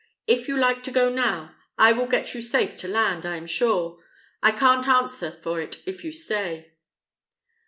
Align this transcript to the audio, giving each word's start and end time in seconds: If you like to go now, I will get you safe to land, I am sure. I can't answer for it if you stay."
If 0.25 0.47
you 0.47 0.57
like 0.57 0.81
to 0.85 0.91
go 0.91 1.09
now, 1.11 1.53
I 1.77 1.91
will 1.91 2.07
get 2.07 2.33
you 2.33 2.41
safe 2.41 2.75
to 2.77 2.87
land, 2.87 3.23
I 3.23 3.35
am 3.37 3.45
sure. 3.45 3.99
I 4.41 4.49
can't 4.51 4.87
answer 4.87 5.29
for 5.29 5.61
it 5.61 5.83
if 5.85 6.03
you 6.03 6.11
stay." 6.11 6.73